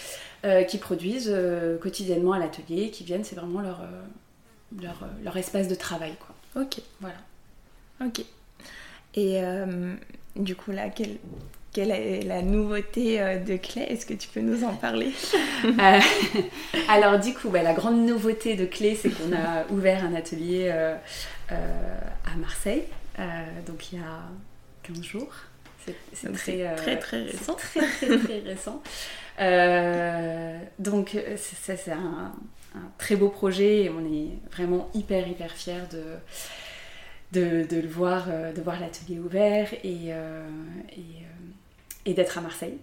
[0.68, 1.34] qui produisent
[1.82, 3.82] quotidiennement à l'atelier, qui viennent, c'est vraiment leur,
[4.80, 6.14] leur, leur, espace de travail.
[6.18, 6.62] Quoi.
[6.62, 6.80] Ok.
[7.00, 7.16] Voilà.
[8.04, 8.24] Ok.
[9.14, 9.94] Et euh,
[10.36, 11.16] du coup, là, quelle,
[11.72, 15.12] quelle est la nouveauté euh, de Clé Est-ce que tu peux nous en parler?
[15.62, 16.00] Euh,
[16.88, 20.70] Alors, du coup, bah, la grande nouveauté de Clé, c'est qu'on a ouvert un atelier
[20.70, 22.84] à Marseille,
[23.66, 24.22] donc il y a
[24.84, 25.30] 15 jours.
[26.14, 27.54] C'est très, très, très récent.
[27.54, 28.82] Très, très, très récent.
[30.78, 32.32] donc, ça, c'est un,
[32.74, 36.02] un, très beau projet et on est vraiment hyper, hyper fiers de
[37.32, 40.42] de, de le voir, euh, de voir l'atelier ouvert et, euh,
[40.92, 41.50] et, euh,
[42.06, 42.78] et d'être à Marseille.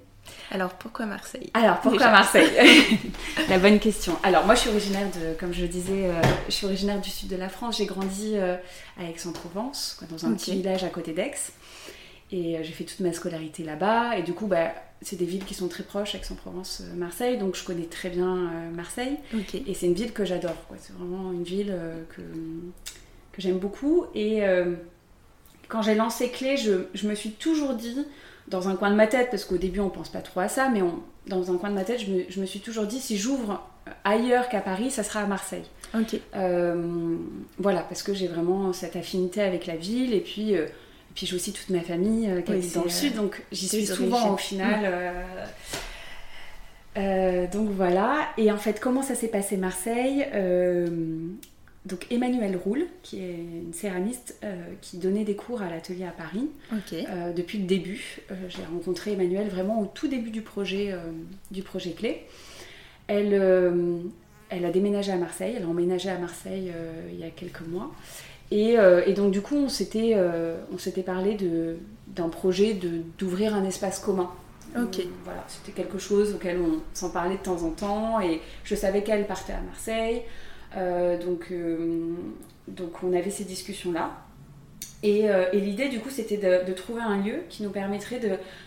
[0.51, 1.49] Alors pourquoi Marseille?
[1.53, 2.49] Alors pourquoi Marseille?
[3.49, 4.17] La bonne question.
[4.23, 6.10] Alors moi je suis originaire de, comme je le disais,
[6.47, 7.77] je suis originaire du sud de la France.
[7.77, 11.53] J'ai grandi à Aix-en-Provence, dans un petit village à côté d'Aix.
[12.33, 14.17] Et j'ai fait toute ma scolarité là-bas.
[14.17, 17.38] Et du coup, bah, c'est des villes qui sont très proches, Aix-en-Provence, Marseille.
[17.38, 19.17] Donc je connais très bien Marseille.
[19.65, 20.55] Et c'est une ville que j'adore.
[20.77, 21.73] C'est vraiment une ville
[22.10, 22.21] que
[23.38, 24.06] j'aime beaucoup.
[24.15, 24.73] Et euh,
[25.67, 28.06] quand j'ai lancé Clé, je, je, me suis toujours dit,
[28.47, 30.69] dans un coin de ma tête, parce qu'au début on pense pas trop à ça,
[30.69, 33.00] mais on, dans un coin de ma tête, je me, je me suis toujours dit,
[33.00, 33.67] si j'ouvre
[34.04, 35.65] ailleurs qu'à Paris, ça sera à Marseille.
[35.93, 36.19] Ok.
[36.36, 37.15] Euh,
[37.58, 40.65] voilà, parce que j'ai vraiment cette affinité avec la ville, et puis, euh,
[41.15, 44.34] puis j'ai aussi toute ma famille qui habite dans le sud, donc j'y suis souvent
[44.34, 45.13] au final.
[47.52, 50.26] donc voilà, et en fait, comment ça s'est passé Marseille?
[51.88, 56.12] Donc Emmanuelle Roule, qui est une céramiste euh, qui donnait des cours à l'atelier à
[56.12, 56.50] Paris
[56.93, 58.19] euh, depuis le début.
[58.30, 60.93] Euh, j'ai rencontré Emmanuelle vraiment au tout début du projet,
[61.50, 62.26] du projet Clé.
[63.08, 63.34] Elle,
[64.50, 66.73] elle a déménagé à Marseille, elle a emménagé à Marseille
[67.12, 67.91] il y a quelques mois.
[68.52, 70.15] Et, et donc du coup, on s'était,
[70.71, 71.38] on s'était parlé
[72.08, 72.78] d'un projet
[73.17, 74.30] d'ouvrir un espace commun.
[74.78, 75.02] Ok.
[75.23, 78.19] voilà, c'était quelque chose auquel on s'en parlait de temps en temps.
[78.19, 80.23] Et je savais qu'elle partait à Marseille.
[80.75, 82.13] Euh, donc, euh,
[82.67, 84.12] donc on avait ces discussions-là.
[85.03, 88.19] Et, euh, et l'idée, du coup, c'était de, trouver un lieu qui nous permettrait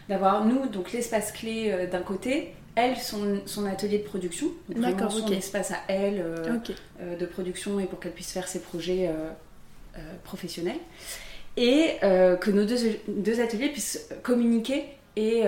[0.09, 5.33] d'avoir, nous, donc l'espace clé d'un côté, elle, son, son, atelier de production, donc son
[5.33, 6.25] espace à elle
[7.19, 9.11] de production et pour qu'elle puisse faire ses projets
[10.23, 10.79] professionnels.
[11.57, 12.77] Et que nos deux,
[13.09, 14.85] deux, ateliers puissent communiquer
[15.17, 15.43] et,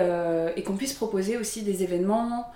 [0.57, 2.51] et qu'on puisse proposer aussi des événements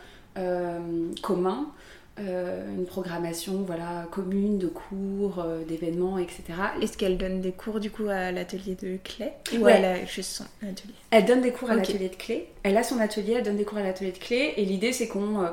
[1.22, 1.72] communs
[2.20, 6.44] euh, une programmation voilà, commune de cours, euh, d'événements, etc.
[6.82, 10.32] Est-ce qu'elle donne des cours du coup à l'atelier de Clé Ou elle a juste
[10.32, 10.94] son atelier?
[11.12, 12.50] Elle donne des cours à l'atelier de Clé.
[12.64, 14.54] Elle a son atelier, elle donne des cours à l'atelier de Clé.
[14.58, 15.46] Et l'idée c'est qu'on...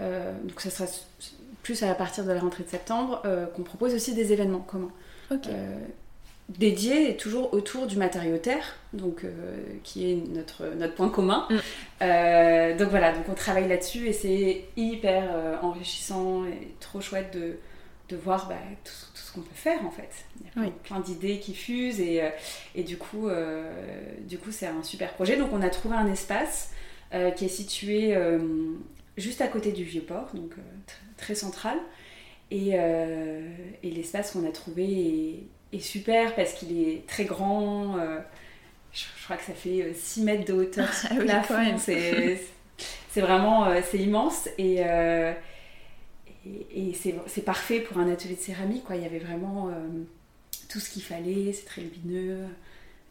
[0.00, 0.86] Euh, donc ça sera
[1.62, 3.22] plus à partir de la rentrée de septembre,
[3.54, 4.92] qu'on propose aussi des événements communs.
[6.48, 9.24] Dédié toujours autour du matériau terre, donc,
[9.82, 11.48] qui est notre, notre point commun.
[11.50, 12.76] Mm.
[12.78, 15.24] donc voilà, donc on travaille là-dessus et c'est hyper
[15.62, 17.56] enrichissant et trop chouette de,
[18.08, 20.10] de voir bah, tout, ce qu'on peut faire en fait.
[20.40, 22.22] Il y a plein, d'idées qui fusent et,
[22.74, 23.28] et du coup,
[24.20, 25.36] du coup c'est un super projet.
[25.36, 26.72] Donc on a trouvé un espace
[27.36, 28.16] qui est situé
[29.16, 30.52] juste à côté du Vieux-Port, donc
[31.16, 31.78] très central.
[32.50, 35.46] Et, et l'espace qu'on a trouvé est,
[35.80, 37.98] super parce qu'il est très grand.
[37.98, 38.18] Euh,
[38.92, 41.78] je, crois que ça fait 6 euh, mètres de hauteur sur ah plafond.
[41.78, 44.48] c'est vraiment euh, c'est immense.
[44.58, 44.82] Et,
[46.74, 48.84] et, c'est parfait pour un atelier de céramique.
[48.84, 48.96] Quoi.
[48.96, 49.70] Il y avait vraiment
[50.68, 51.52] tout ce qu'il fallait.
[51.52, 52.38] C'est très lumineux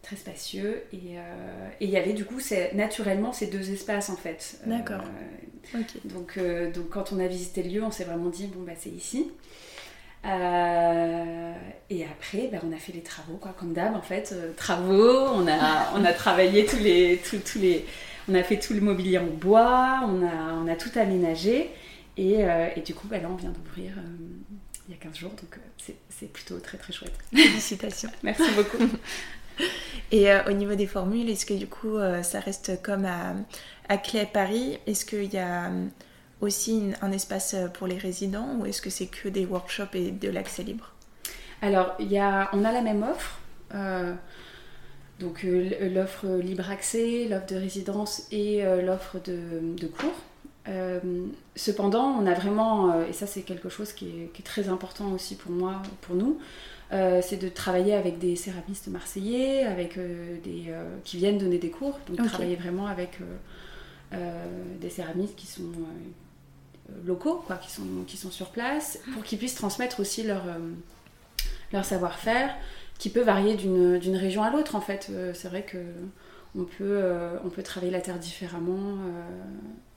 [0.02, 2.40] très spacieux et, et, il y avait du coup
[2.74, 4.58] naturellement ces deux espaces en fait.
[4.66, 5.02] D'accord.
[6.04, 6.40] donc,
[6.74, 9.30] donc quand on a visité le lieu, on s'est vraiment dit bon bah c'est ici.
[10.24, 11.52] Euh,
[11.90, 14.32] et après, ben, on a fait les travaux, quoi, comme d'hab, en fait.
[14.32, 17.84] Euh, travaux, on a, on a travaillé tous les, tous, les.
[18.28, 21.70] On a fait tout le mobilier en bois, on a, on a tout aménagé.
[22.16, 23.94] Et, euh, et du coup, ben, là, on vient d'ouvrir
[24.88, 25.58] il y a 15 jours, donc
[26.08, 27.14] c'est plutôt très très chouette.
[27.32, 28.10] Félicitations.
[28.22, 28.84] Merci beaucoup.
[30.10, 33.34] Et au niveau des formules, est-ce que du coup, ça reste comme à,
[33.88, 34.78] à Clé Paris?
[34.86, 35.70] Est-ce qu'il y a
[36.42, 40.10] aussi un espace euh, pour les résidents ou est-ce que c'est que des workshops et
[40.10, 40.92] de l'accès libre?
[41.62, 43.38] Alors, y a, on a la même offre.
[43.74, 44.12] Euh,
[45.20, 50.66] donc euh, l'offre libre accès, l'offre de résidence et l'offre de, cours.
[51.54, 55.52] cependant, on a vraiment, et ça c'est quelque chose qui est, très important aussi pour
[55.52, 56.40] moi, pour nous,
[56.90, 60.74] c'est de travailler avec des céramistes marseillais, avec des
[61.04, 63.18] qui viennent donner des cours, donc travailler vraiment avec
[64.10, 65.70] des céramistes qui sont
[67.04, 70.58] locaux, quoi, qui sont, qui sont sur place, pour qu'ils puissent transmettre aussi leur, euh,
[71.72, 72.54] leur savoir-faire,
[72.98, 75.08] qui peut varier d'une région à l'autre, en fait.
[75.10, 75.78] Euh, c'est vrai que
[76.54, 78.98] on peut, euh, on peut travailler la terre différemment,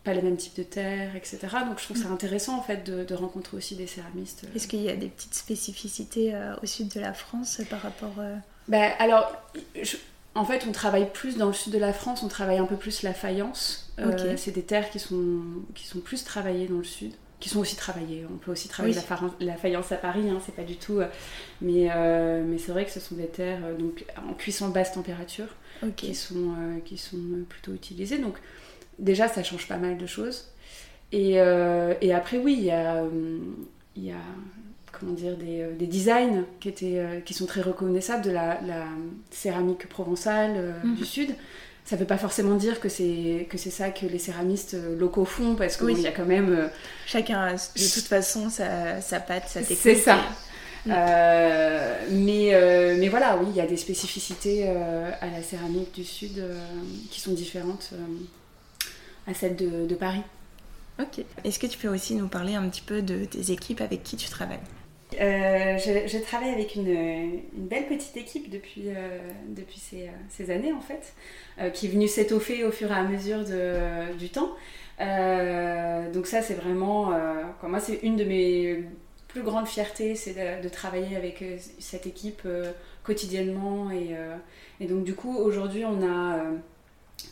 [0.04, 1.40] pas les mêmes types de terre, etc.
[1.68, 4.46] Donc je trouve ça intéressant, en fait, de, rencontrer aussi des céramistes.
[4.56, 8.16] Est-ce qu'il y a des petites spécificités au sud de la France par rapport...
[8.68, 9.32] Ben, alors,
[10.36, 12.76] en fait, on travaille plus dans le sud de la France, on travaille un peu
[12.76, 13.90] plus la faïence.
[14.00, 15.42] Euh, c'est des terres qui sont,
[15.74, 18.26] qui sont plus travaillées dans le sud, qui sont aussi travaillées.
[18.30, 18.94] On peut aussi travailler
[19.40, 21.00] la, faïence à Paris, hein, c'est pas du tout.
[21.00, 21.08] Euh,
[21.62, 25.48] mais, euh, mais c'est vrai que ce sont des terres donc, en cuisson basse température
[25.96, 28.18] qui, sont, qui sont plutôt utilisées.
[28.18, 28.36] Donc,
[29.00, 30.50] déjà, ça change pas mal de choses.
[31.14, 33.06] Et, et après, oui, il y a,
[33.96, 34.18] y a
[35.00, 38.86] comment dire, des, des, designs qui, étaient, qui sont très reconnaissables de la, la
[39.32, 40.96] céramique provençale mhm.
[40.96, 41.36] du sud.
[41.86, 44.98] Ça ne veut pas forcément dire que c'est que c'est ça que les céramistes euh,
[44.98, 46.68] locaux font parce qu'il y a quand même euh,
[47.06, 49.78] chacun a de toute façon sa, sa patte sa technique.
[49.78, 50.16] C'est ça.
[50.88, 50.92] Mm.
[50.92, 56.44] euh, mais, mais voilà oui il y a des spécificités à la céramique du sud
[57.12, 57.92] qui sont différentes
[59.28, 60.24] à celles de, de Paris.
[61.00, 61.24] Ok.
[61.44, 64.16] Est-ce que tu peux aussi nous parler un petit peu de tes équipes avec qui
[64.16, 64.60] tu travailles?
[65.20, 71.14] Euh, je, travaille avec une, belle petite équipe depuis, euh, depuis ces, années en fait,
[71.60, 73.44] euh, qui est venue s'étoffer au fur et à mesure
[74.18, 74.56] du temps.
[76.14, 77.12] donc ça c'est vraiment,
[77.64, 78.84] moi c'est une de mes
[79.28, 81.44] plus grandes fiertés, c'est de, travailler avec
[81.80, 82.48] cette équipe
[83.04, 84.16] quotidiennement et,
[84.80, 86.42] et, donc du coup aujourd'hui on a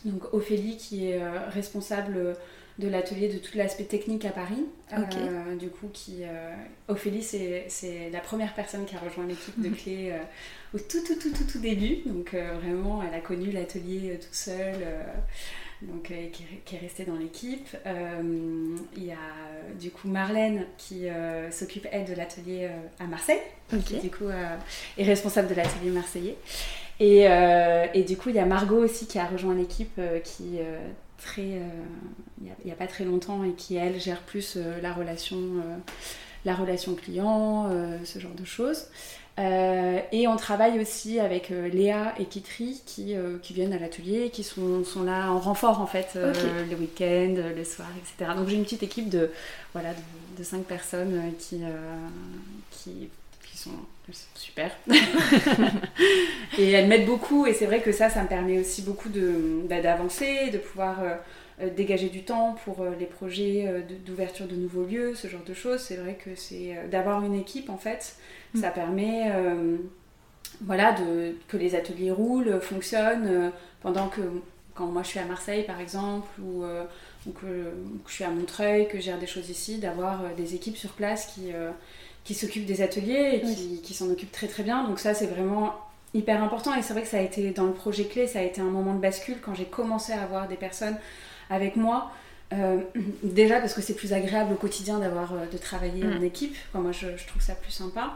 [0.04, 2.36] donc Ophélie qui est responsable
[2.78, 4.64] de l'atelier de tout l'aspect technique à Paris.
[4.92, 6.54] Euh, du coup, qui, euh,
[6.88, 10.18] Ophélie, c'est la première personne qui a rejoint l'équipe de Clé euh,
[10.74, 11.98] au tout, tout, tout, tout, tout début.
[12.06, 14.74] Donc, vraiment, elle a connu l'atelier tout seul.
[15.82, 17.68] donc, qui, est restée dans l'équipe.
[18.96, 21.06] Il y a du coup Marlène qui
[21.52, 23.40] s'occupe, elle, de l'atelier à Marseille.
[23.86, 24.28] Qui, du coup,
[24.98, 26.36] est responsable de l'atelier marseillais.
[26.98, 27.26] Et,
[27.94, 30.58] et, du coup, il y a Margot aussi qui a rejoint l'équipe, qui
[31.24, 31.68] très, euh,
[32.40, 35.76] il n'y a, pas très longtemps et qui, elle, gère plus euh, la, relation, euh,
[36.44, 37.70] la relation client,
[38.04, 38.86] ce genre de choses.
[39.38, 44.84] et on travaille aussi avec Léa et Kitri qui, qui viennent à l'atelier, qui sont,
[44.84, 48.32] sont, là en renfort en fait le week-end, le soir, etc.
[48.36, 49.30] Donc j'ai une petite équipe de,
[49.72, 51.62] voilà, de, de cinq personnes qui,
[52.70, 53.08] qui
[53.64, 53.78] sont
[54.34, 54.70] super.
[56.58, 59.08] et elles m'aident beaucoup et c'est vrai que ça, ça me permet aussi beaucoup
[59.68, 61.14] bah, d'avancer, de, pouvoir euh,
[61.62, 65.54] euh, dégager du temps pour euh, les projets d'ouverture de nouveaux lieux, ce genre de
[65.54, 65.80] choses.
[65.80, 68.16] C'est vrai que c'est d'avoir une équipe en fait,
[68.54, 68.60] mm.
[68.60, 69.32] ça permet
[70.60, 74.20] voilà, de, que les ateliers roulent, fonctionnent pendant que
[74.74, 76.64] quand moi je suis à Marseille par exemple ou,
[77.32, 77.72] que,
[78.06, 81.32] je suis à Montreuil, que je gère des choses ici, d'avoir des équipes sur place
[81.34, 81.50] qui
[82.24, 84.84] qui s'occupent des ateliers et qui, qui s'en occupent très très bien.
[84.84, 85.74] Donc ça, c'est vraiment
[86.14, 88.42] hyper important et c'est vrai que ça a été dans le projet clé, ça a
[88.42, 90.96] été un moment de bascule quand j'ai commencé à avoir des personnes
[91.50, 92.10] avec moi.
[92.52, 92.78] Euh,
[93.22, 96.24] déjà parce que c'est plus agréable au quotidien d'avoir de travailler en mm.
[96.24, 96.56] équipe.
[96.72, 98.14] moi, je, trouve ça plus sympa.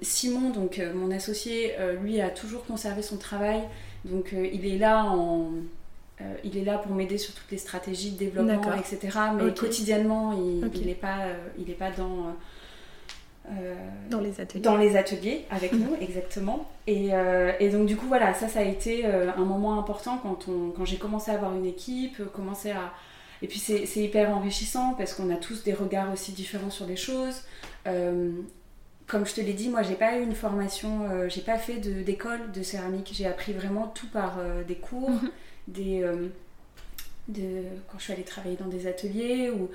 [0.00, 3.60] Simon, donc mon associé, lui a toujours conservé son travail,
[4.06, 5.50] donc il est là en,
[6.44, 9.18] il est là pour m'aider sur toutes les stratégies de développement, etc.
[9.36, 11.26] Mais quotidiennement, il n'est pas,
[11.58, 12.34] il est pas dans
[13.50, 13.74] euh,
[14.10, 14.62] dans les ateliers.
[14.62, 16.70] Dans les ateliers, avec nous, exactement.
[16.88, 20.48] Euh, et, donc, du coup, voilà, ça, ça a été euh, un moment important quand,
[20.48, 22.92] on, quand j'ai commencé à avoir une équipe, commencer à.
[23.42, 26.96] Et puis, c'est hyper enrichissant parce qu'on a tous des regards aussi différents sur les
[26.96, 27.42] choses.
[27.84, 32.52] comme je te l'ai dit, moi, j'ai pas eu une formation, j'ai pas fait d'école
[32.52, 33.10] de, céramique.
[33.12, 35.30] J'ai appris vraiment tout par des cours, mhm.
[35.68, 36.04] des.
[37.28, 37.42] De,
[37.90, 39.68] quand je suis allée travailler dans des ateliers ou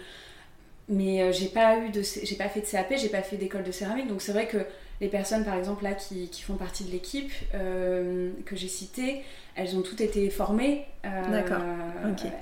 [0.89, 3.63] mais euh, j'ai pas eu de j'ai pas fait de CAP j'ai pas fait d'école
[3.63, 4.07] de céramique.
[4.07, 4.57] Donc c'est vrai que
[5.01, 9.23] les personnes par exemple là qui, qui font partie de l'équipe euh, que j'ai citées
[9.55, 10.85] elles ont toutes été formées.
[11.05, 11.61] Euh, d'accord.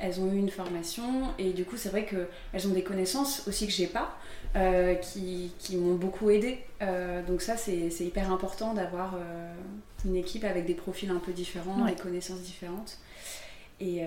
[0.02, 1.04] Elles ont eu une formation.
[1.40, 4.18] Et du coup c'est vrai que elles ont des connaissances aussi que j'ai pas
[5.02, 6.58] qui, qui m'ont beaucoup aidé
[7.28, 9.16] donc ça c'est hyper important d'avoir
[10.04, 12.98] une équipe avec des profils un peu différents des connaissances différentes
[13.80, 14.04] et,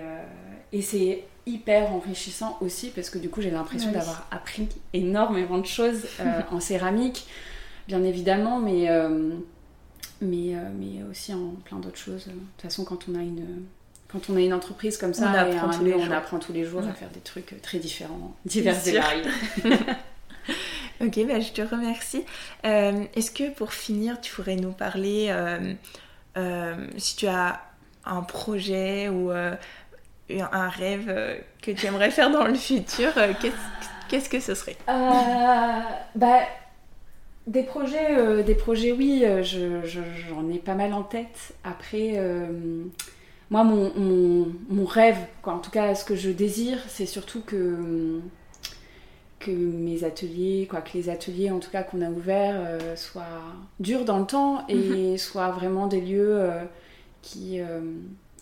[0.73, 5.65] et c'est hyper enrichissant aussi parce que du coup j'ai l'impression d'avoir appris énormément de
[5.65, 7.25] choses euh, en céramique,
[7.87, 9.31] bien évidemment, mais, euh,
[10.21, 12.25] mais, euh, mais aussi en plein d'autres choses.
[12.25, 13.63] De toute façon, quand on a une,
[14.07, 16.63] quand on a une entreprise comme ça, on apprend, tous, les on apprend tous les
[16.63, 19.23] jours à faire des trucs très différents, divers et variés.
[21.01, 22.23] ok, bah, je te remercie.
[22.63, 25.33] Est-ce que pour finir, tu pourrais nous parler
[26.97, 27.61] si tu as
[28.05, 29.31] un projet ou
[30.39, 33.33] un rêve euh, que tu aimerais faire dans le futur, euh,
[34.09, 34.77] qu'est-ce que ce serait?
[34.89, 35.79] Euh,
[36.15, 36.39] bah,
[37.47, 41.53] Des projets, des projets oui, j'en ai pas mal en tête.
[41.63, 42.19] Après,
[43.49, 43.91] moi, mon,
[44.69, 48.21] mon, rêve, quoi, en tout cas, ce que je désire, c'est surtout que,
[49.39, 53.41] que mes ateliers, quoi, que les ateliers, en tout cas, qu'on a ouverts, soient
[53.79, 55.17] durs dans le temps et mhm.
[55.17, 56.47] soient vraiment des lieux
[57.21, 57.61] qui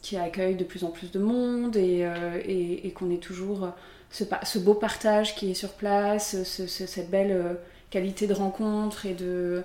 [0.01, 3.69] qui accueille de plus en plus de monde et, euh, et, qu'on ait toujours
[4.09, 7.53] ce, ce, beau partage qui est sur place, cette belle euh,
[7.89, 9.63] qualité de rencontre et de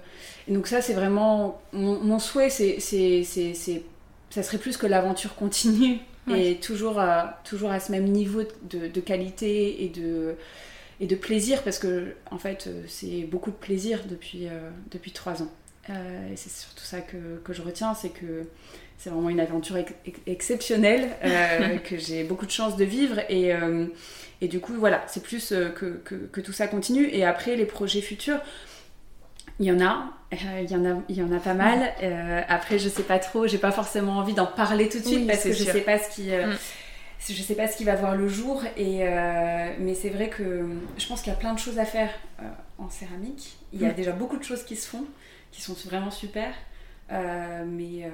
[0.48, 2.78] et donc ça c'est vraiment mon, souhait c'est
[4.30, 5.98] ça serait plus que l'aventure continue
[6.34, 10.36] et toujours à, toujours à ce même niveau de, de, qualité et de
[11.00, 15.42] et de plaisir parce que en fait c'est beaucoup de plaisir depuis euh, depuis trois
[15.42, 15.50] ans.
[15.86, 18.46] Et c'est surtout ça que, que je retiens c'est que
[19.04, 19.76] c'est vraiment une aventure
[20.26, 23.84] exceptionnelle euh, que j'ai beaucoup de chance de vivre et, euh,
[24.40, 26.00] et du coup voilà c'est plus euh, que,
[26.32, 27.06] que, tout ça continue.
[27.12, 28.40] Et après les projets futurs
[29.60, 31.92] il y en a il y en a il y en a pas mal.
[32.48, 35.44] Après je sais pas trop j'ai pas forcément envie d'en parler tout de suite parce
[35.44, 36.56] que je sais pas ce qui mm.
[37.28, 39.04] je sais pas ce qui va voir le jour et
[39.80, 42.08] mais c'est vrai que je pense qu'il y a plein de choses à faire
[42.78, 43.58] en céramique.
[43.74, 43.96] Il y a mm.
[43.96, 45.04] déjà beaucoup de choses qui se font
[45.52, 46.54] qui sont vraiment super
[47.10, 48.08] mais, euh,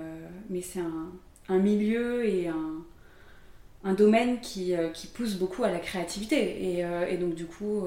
[0.48, 1.12] mais c'est un,
[1.48, 2.84] un, milieu et un,
[3.84, 7.84] un domaine qui, euh, qui, pousse beaucoup à la créativité et, et donc du coup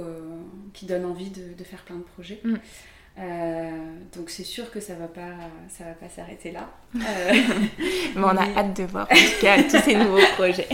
[0.73, 2.41] qui donne envie de, de, faire plein de projets.
[2.43, 2.55] Mm.
[4.15, 5.35] donc c'est sûr que ça va pas
[5.69, 6.69] ça va pas s'arrêter là.
[6.93, 7.03] mais
[8.15, 10.69] on a hâte de voir en tout cas tous ces nouveaux projets.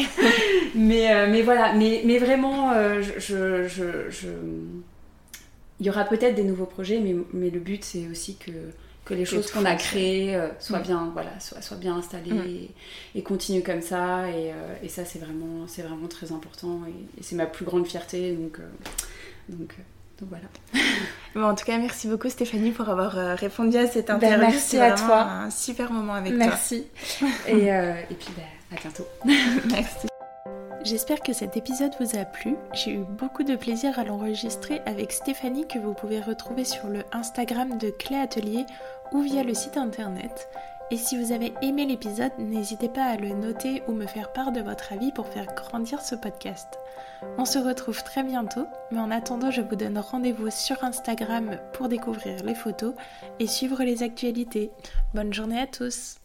[0.75, 4.29] mais, mais voilà, mais, mais vraiment, je, je, je,
[5.79, 8.51] il y aura peut-être des nouveaux projets, mais, mais le but c'est aussi que
[9.09, 10.83] que les choses qu'on a créées euh, soient, mm.
[10.83, 13.17] bien, voilà, soient, soient bien installées mm.
[13.17, 14.29] et, continuent comme ça.
[14.29, 16.81] Et, euh, et ça, c'est vraiment, c'est vraiment très important.
[16.87, 18.33] Et, c'est ma plus grande fierté.
[18.33, 18.69] Donc, euh,
[19.49, 19.75] donc,
[20.19, 20.45] donc, voilà.
[21.35, 24.47] Bon, en tout cas, merci beaucoup Stéphanie pour avoir répondu à cette ben, interview.
[24.47, 25.21] merci à toi.
[25.21, 26.45] Un super moment avec toi.
[26.45, 26.85] Merci.
[27.47, 29.07] et, et puis, ben, à bientôt.
[29.69, 30.08] merci.
[30.83, 32.55] J'espère que cet épisode vous a plu.
[32.73, 37.03] J'ai eu beaucoup de plaisir à l'enregistrer avec Stéphanie que vous pouvez retrouver sur le
[37.11, 38.65] Instagram de Clé Atelier
[39.11, 40.49] ou via le site internet.
[40.91, 44.51] Et si vous avez aimé l'épisode, n'hésitez pas à le noter ou me faire part
[44.53, 46.67] de votre avis pour faire grandir ce podcast.
[47.37, 51.89] On se retrouve très bientôt, mais en attendant, je vous donne rendez-vous sur Instagram pour
[51.89, 52.95] découvrir les photos
[53.39, 54.71] et suivre les actualités.
[55.13, 56.18] Bonne journée à tous